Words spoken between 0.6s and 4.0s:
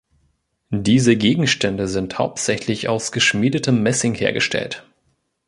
Diese Gegenstände sind hauptsächlich aus geschmiedetem